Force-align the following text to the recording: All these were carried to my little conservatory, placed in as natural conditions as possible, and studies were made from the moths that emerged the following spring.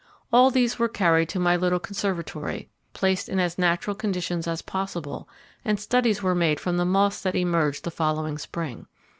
All 0.33 0.49
these 0.49 0.79
were 0.79 0.87
carried 0.89 1.29
to 1.29 1.37
my 1.37 1.55
little 1.55 1.79
conservatory, 1.79 2.71
placed 2.91 3.29
in 3.29 3.39
as 3.39 3.59
natural 3.59 3.95
conditions 3.95 4.47
as 4.47 4.63
possible, 4.63 5.29
and 5.63 5.79
studies 5.79 6.23
were 6.23 6.33
made 6.33 6.59
from 6.59 6.77
the 6.77 6.85
moths 6.85 7.21
that 7.21 7.35
emerged 7.35 7.83
the 7.83 7.91
following 7.91 8.39
spring. 8.39 8.87